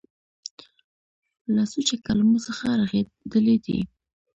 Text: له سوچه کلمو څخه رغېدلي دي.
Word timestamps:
له 1.55 1.63
سوچه 1.71 1.95
کلمو 2.05 2.37
څخه 2.47 2.67
رغېدلي 2.81 3.57
دي. 3.65 3.79